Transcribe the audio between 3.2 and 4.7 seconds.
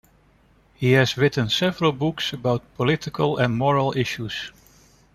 and moral issues.